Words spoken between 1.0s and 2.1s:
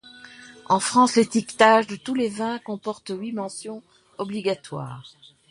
l’étiquetage de